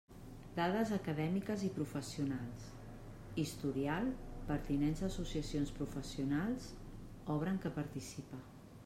[0.59, 2.65] Dades acadèmiques i professionals:
[3.43, 4.09] historial,
[4.47, 6.71] pertinença a associacions professionals,
[7.37, 8.43] obra en què participa.